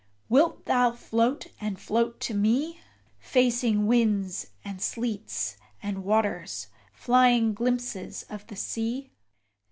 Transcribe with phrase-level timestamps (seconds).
[0.29, 2.79] wilt thou float and float to me,
[3.19, 9.11] Facing winds and sleets and waters, flying glimpses of the sea?